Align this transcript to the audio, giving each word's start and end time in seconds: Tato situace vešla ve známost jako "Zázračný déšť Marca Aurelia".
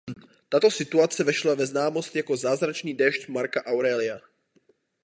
Tato 0.53 0.71
situace 0.71 1.23
vešla 1.23 1.55
ve 1.55 1.65
známost 1.65 2.15
jako 2.15 2.37
"Zázračný 2.37 2.93
déšť 2.93 3.27
Marca 3.27 3.65
Aurelia". 3.65 4.19